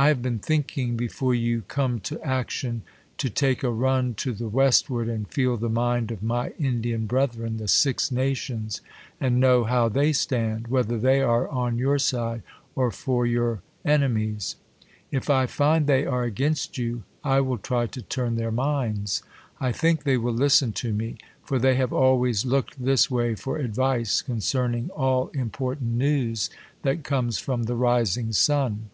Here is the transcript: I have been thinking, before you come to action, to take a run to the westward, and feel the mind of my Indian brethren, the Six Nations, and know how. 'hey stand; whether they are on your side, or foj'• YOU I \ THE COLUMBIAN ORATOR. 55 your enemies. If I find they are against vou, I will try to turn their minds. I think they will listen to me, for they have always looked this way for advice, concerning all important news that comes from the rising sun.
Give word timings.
I 0.00 0.06
have 0.06 0.22
been 0.22 0.38
thinking, 0.38 0.96
before 0.96 1.34
you 1.34 1.62
come 1.62 1.98
to 2.02 2.22
action, 2.22 2.82
to 3.16 3.28
take 3.28 3.64
a 3.64 3.70
run 3.72 4.14
to 4.22 4.32
the 4.32 4.46
westward, 4.46 5.08
and 5.08 5.26
feel 5.26 5.56
the 5.56 5.68
mind 5.68 6.12
of 6.12 6.22
my 6.22 6.50
Indian 6.50 7.06
brethren, 7.06 7.56
the 7.56 7.66
Six 7.66 8.12
Nations, 8.12 8.80
and 9.20 9.40
know 9.40 9.64
how. 9.64 9.88
'hey 9.88 10.12
stand; 10.12 10.68
whether 10.68 10.96
they 11.00 11.20
are 11.20 11.48
on 11.48 11.78
your 11.78 11.98
side, 11.98 12.44
or 12.76 12.90
foj'• 12.92 13.26
YOU 13.28 13.28
I 13.28 13.28
\ 13.28 13.32
THE 13.32 13.32
COLUMBIAN 13.34 13.42
ORATOR. 13.42 13.60
55 13.82 13.90
your 13.90 13.92
enemies. 13.92 14.56
If 15.10 15.30
I 15.30 15.46
find 15.46 15.86
they 15.88 16.06
are 16.06 16.22
against 16.22 16.76
vou, 16.76 17.02
I 17.24 17.40
will 17.40 17.58
try 17.58 17.88
to 17.88 18.00
turn 18.02 18.36
their 18.36 18.52
minds. 18.52 19.24
I 19.58 19.72
think 19.72 20.04
they 20.04 20.16
will 20.16 20.32
listen 20.32 20.70
to 20.74 20.92
me, 20.92 21.16
for 21.42 21.58
they 21.58 21.74
have 21.74 21.92
always 21.92 22.46
looked 22.46 22.80
this 22.84 23.10
way 23.10 23.34
for 23.34 23.58
advice, 23.58 24.22
concerning 24.22 24.90
all 24.90 25.26
important 25.34 25.94
news 25.96 26.50
that 26.82 27.02
comes 27.02 27.38
from 27.38 27.64
the 27.64 27.74
rising 27.74 28.32
sun. 28.32 28.90